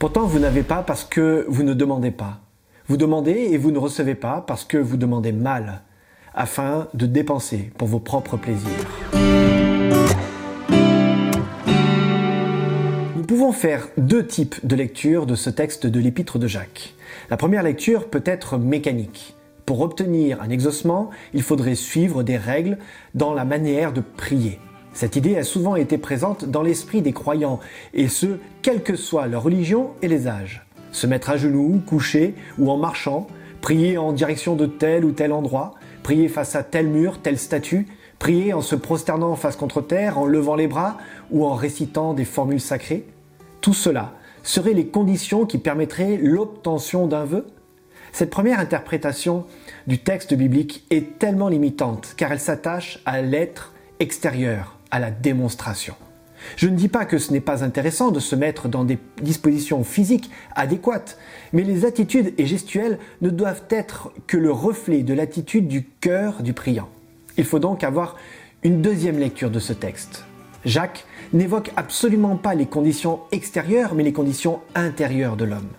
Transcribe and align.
Pourtant, 0.00 0.24
vous 0.24 0.38
n'avez 0.38 0.62
pas 0.62 0.82
parce 0.82 1.04
que 1.04 1.44
vous 1.46 1.62
ne 1.62 1.74
demandez 1.74 2.10
pas. 2.10 2.40
Vous 2.88 2.96
demandez 2.96 3.32
et 3.32 3.58
vous 3.58 3.70
ne 3.70 3.76
recevez 3.76 4.14
pas 4.14 4.42
parce 4.46 4.64
que 4.64 4.78
vous 4.78 4.96
demandez 4.96 5.30
mal, 5.30 5.82
afin 6.32 6.88
de 6.94 7.04
dépenser 7.04 7.70
pour 7.76 7.86
vos 7.86 7.98
propres 7.98 8.38
plaisirs. 8.38 8.70
Nous 13.14 13.24
pouvons 13.24 13.52
faire 13.52 13.88
deux 13.98 14.26
types 14.26 14.66
de 14.66 14.74
lecture 14.74 15.26
de 15.26 15.34
ce 15.34 15.50
texte 15.50 15.86
de 15.86 16.00
l'épître 16.00 16.38
de 16.38 16.46
Jacques. 16.46 16.94
La 17.28 17.36
première 17.36 17.62
lecture 17.62 18.08
peut 18.08 18.24
être 18.24 18.56
mécanique. 18.56 19.36
Pour 19.66 19.82
obtenir 19.82 20.40
un 20.40 20.48
exaucement, 20.48 21.10
il 21.34 21.42
faudrait 21.42 21.74
suivre 21.74 22.22
des 22.22 22.38
règles 22.38 22.78
dans 23.12 23.34
la 23.34 23.44
manière 23.44 23.92
de 23.92 24.00
prier. 24.00 24.60
Cette 24.92 25.16
idée 25.16 25.36
a 25.36 25.44
souvent 25.44 25.76
été 25.76 25.98
présente 25.98 26.44
dans 26.44 26.62
l'esprit 26.62 27.02
des 27.02 27.12
croyants, 27.12 27.60
et 27.94 28.08
ce, 28.08 28.38
quelle 28.62 28.82
que 28.82 28.96
soit 28.96 29.26
leur 29.26 29.44
religion 29.44 29.90
et 30.02 30.08
les 30.08 30.26
âges. 30.26 30.66
Se 30.92 31.06
mettre 31.06 31.30
à 31.30 31.36
genoux, 31.36 31.80
coucher 31.86 32.34
ou 32.58 32.70
en 32.70 32.76
marchant, 32.76 33.28
prier 33.60 33.98
en 33.98 34.12
direction 34.12 34.56
de 34.56 34.66
tel 34.66 35.04
ou 35.04 35.12
tel 35.12 35.32
endroit, 35.32 35.74
prier 36.02 36.28
face 36.28 36.56
à 36.56 36.62
tel 36.62 36.88
mur, 36.88 37.20
telle 37.22 37.38
statue, 37.38 37.86
prier 38.18 38.52
en 38.52 38.60
se 38.60 38.74
prosternant 38.74 39.36
face 39.36 39.56
contre 39.56 39.80
terre, 39.80 40.18
en 40.18 40.26
levant 40.26 40.56
les 40.56 40.66
bras 40.66 40.98
ou 41.30 41.46
en 41.46 41.54
récitant 41.54 42.12
des 42.12 42.24
formules 42.24 42.60
sacrées. 42.60 43.06
Tout 43.60 43.74
cela 43.74 44.12
seraient 44.42 44.74
les 44.74 44.86
conditions 44.86 45.46
qui 45.46 45.58
permettraient 45.58 46.16
l'obtention 46.16 47.06
d'un 47.06 47.24
vœu 47.24 47.46
Cette 48.12 48.30
première 48.30 48.58
interprétation 48.58 49.44
du 49.86 49.98
texte 49.98 50.34
biblique 50.34 50.84
est 50.90 51.18
tellement 51.18 51.48
limitante 51.48 52.14
car 52.16 52.32
elle 52.32 52.40
s'attache 52.40 53.00
à 53.04 53.22
l'être 53.22 53.72
extérieur, 54.00 54.79
à 54.90 54.98
la 54.98 55.10
démonstration. 55.10 55.94
Je 56.56 56.68
ne 56.68 56.76
dis 56.76 56.88
pas 56.88 57.04
que 57.04 57.18
ce 57.18 57.32
n'est 57.32 57.40
pas 57.40 57.64
intéressant 57.64 58.10
de 58.10 58.20
se 58.20 58.34
mettre 58.34 58.68
dans 58.68 58.84
des 58.84 58.98
dispositions 59.20 59.84
physiques 59.84 60.30
adéquates, 60.54 61.18
mais 61.52 61.62
les 61.62 61.84
attitudes 61.84 62.32
et 62.38 62.46
gestuelles 62.46 62.98
ne 63.20 63.30
doivent 63.30 63.64
être 63.70 64.10
que 64.26 64.36
le 64.36 64.50
reflet 64.50 65.02
de 65.02 65.14
l'attitude 65.14 65.68
du 65.68 65.84
cœur 65.84 66.42
du 66.42 66.52
priant. 66.52 66.88
Il 67.36 67.44
faut 67.44 67.58
donc 67.58 67.84
avoir 67.84 68.16
une 68.62 68.82
deuxième 68.82 69.18
lecture 69.18 69.50
de 69.50 69.58
ce 69.58 69.72
texte. 69.72 70.24
Jacques 70.64 71.06
n'évoque 71.32 71.72
absolument 71.76 72.36
pas 72.36 72.54
les 72.54 72.66
conditions 72.66 73.20
extérieures, 73.32 73.94
mais 73.94 74.02
les 74.02 74.12
conditions 74.12 74.60
intérieures 74.74 75.36
de 75.36 75.44
l'homme. 75.44 75.70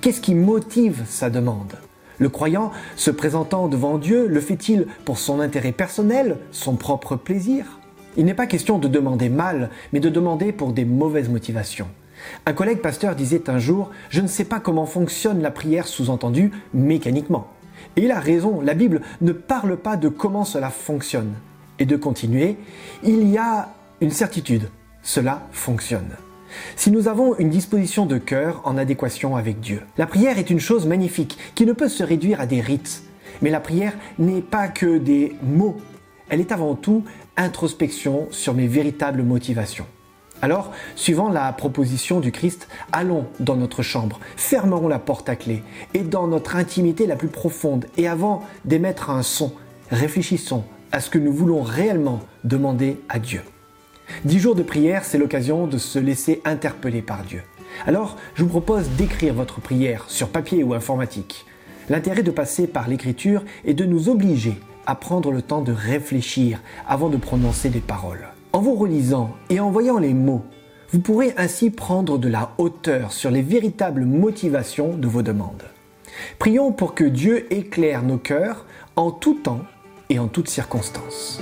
Qu'est-ce 0.00 0.20
qui 0.20 0.34
motive 0.34 1.04
sa 1.08 1.30
demande? 1.30 1.74
Le 2.18 2.28
croyant, 2.28 2.70
se 2.96 3.10
présentant 3.10 3.66
devant 3.66 3.96
Dieu, 3.96 4.26
le 4.26 4.40
fait-il 4.40 4.86
pour 5.04 5.18
son 5.18 5.40
intérêt 5.40 5.72
personnel, 5.72 6.36
son 6.52 6.76
propre 6.76 7.16
plaisir? 7.16 7.79
Il 8.16 8.24
n'est 8.24 8.34
pas 8.34 8.46
question 8.46 8.78
de 8.78 8.88
demander 8.88 9.28
mal, 9.28 9.70
mais 9.92 10.00
de 10.00 10.08
demander 10.08 10.52
pour 10.52 10.72
des 10.72 10.84
mauvaises 10.84 11.28
motivations. 11.28 11.88
Un 12.44 12.52
collègue 12.52 12.80
pasteur 12.80 13.14
disait 13.14 13.48
un 13.48 13.58
jour, 13.58 13.90
je 14.10 14.20
ne 14.20 14.26
sais 14.26 14.44
pas 14.44 14.60
comment 14.60 14.86
fonctionne 14.86 15.40
la 15.40 15.50
prière 15.50 15.86
sous-entendue 15.86 16.50
mécaniquement. 16.74 17.46
Et 17.96 18.02
il 18.04 18.10
a 18.10 18.20
raison, 18.20 18.60
la 18.60 18.74
Bible 18.74 19.00
ne 19.20 19.32
parle 19.32 19.76
pas 19.76 19.96
de 19.96 20.08
comment 20.08 20.44
cela 20.44 20.70
fonctionne. 20.70 21.32
Et 21.78 21.86
de 21.86 21.96
continuer, 21.96 22.56
il 23.02 23.28
y 23.28 23.38
a 23.38 23.70
une 24.00 24.10
certitude, 24.10 24.68
cela 25.02 25.46
fonctionne. 25.52 26.10
Si 26.76 26.90
nous 26.90 27.08
avons 27.08 27.36
une 27.38 27.48
disposition 27.48 28.06
de 28.06 28.18
cœur 28.18 28.60
en 28.64 28.76
adéquation 28.76 29.36
avec 29.36 29.60
Dieu. 29.60 29.82
La 29.96 30.06
prière 30.06 30.38
est 30.38 30.50
une 30.50 30.60
chose 30.60 30.86
magnifique 30.86 31.38
qui 31.54 31.64
ne 31.64 31.72
peut 31.72 31.88
se 31.88 32.02
réduire 32.02 32.40
à 32.40 32.46
des 32.46 32.60
rites. 32.60 33.04
Mais 33.40 33.50
la 33.50 33.60
prière 33.60 33.94
n'est 34.18 34.42
pas 34.42 34.68
que 34.68 34.98
des 34.98 35.36
mots. 35.42 35.78
Elle 36.28 36.40
est 36.40 36.52
avant 36.52 36.74
tout 36.74 37.04
introspection 37.40 38.28
sur 38.30 38.54
mes 38.54 38.66
véritables 38.66 39.22
motivations. 39.22 39.86
Alors, 40.42 40.72
suivant 40.96 41.28
la 41.28 41.52
proposition 41.52 42.20
du 42.20 42.32
Christ, 42.32 42.68
allons 42.92 43.26
dans 43.40 43.56
notre 43.56 43.82
chambre, 43.82 44.20
fermerons 44.36 44.88
la 44.88 44.98
porte 44.98 45.28
à 45.28 45.36
clé, 45.36 45.62
et 45.92 46.00
dans 46.00 46.26
notre 46.26 46.56
intimité 46.56 47.06
la 47.06 47.16
plus 47.16 47.28
profonde, 47.28 47.86
et 47.96 48.08
avant 48.08 48.42
d'émettre 48.64 49.10
un 49.10 49.22
son, 49.22 49.52
réfléchissons 49.90 50.64
à 50.92 51.00
ce 51.00 51.10
que 51.10 51.18
nous 51.18 51.32
voulons 51.32 51.62
réellement 51.62 52.20
demander 52.44 52.98
à 53.08 53.18
Dieu. 53.18 53.42
Dix 54.24 54.38
jours 54.38 54.54
de 54.54 54.62
prière, 54.62 55.04
c'est 55.04 55.18
l'occasion 55.18 55.66
de 55.66 55.78
se 55.78 55.98
laisser 55.98 56.40
interpeller 56.44 57.02
par 57.02 57.22
Dieu. 57.22 57.42
Alors, 57.86 58.16
je 58.34 58.42
vous 58.42 58.48
propose 58.48 58.88
d'écrire 58.90 59.34
votre 59.34 59.60
prière 59.60 60.04
sur 60.08 60.30
papier 60.30 60.64
ou 60.64 60.74
informatique. 60.74 61.44
L'intérêt 61.88 62.22
de 62.22 62.30
passer 62.30 62.66
par 62.66 62.88
l'écriture 62.88 63.44
est 63.64 63.74
de 63.74 63.84
nous 63.84 64.08
obliger 64.08 64.54
à 64.86 64.94
prendre 64.94 65.30
le 65.30 65.42
temps 65.42 65.62
de 65.62 65.72
réfléchir 65.72 66.60
avant 66.88 67.08
de 67.08 67.16
prononcer 67.16 67.68
des 67.68 67.80
paroles. 67.80 68.28
En 68.52 68.60
vous 68.60 68.74
relisant 68.74 69.30
et 69.48 69.60
en 69.60 69.70
voyant 69.70 69.98
les 69.98 70.14
mots, 70.14 70.44
vous 70.90 71.00
pourrez 71.00 71.32
ainsi 71.36 71.70
prendre 71.70 72.18
de 72.18 72.28
la 72.28 72.52
hauteur 72.58 73.12
sur 73.12 73.30
les 73.30 73.42
véritables 73.42 74.04
motivations 74.04 74.96
de 74.96 75.06
vos 75.06 75.22
demandes. 75.22 75.64
Prions 76.38 76.72
pour 76.72 76.94
que 76.94 77.04
Dieu 77.04 77.52
éclaire 77.52 78.02
nos 78.02 78.18
cœurs 78.18 78.66
en 78.96 79.10
tout 79.10 79.34
temps 79.34 79.62
et 80.08 80.18
en 80.18 80.26
toutes 80.26 80.48
circonstances. 80.48 81.40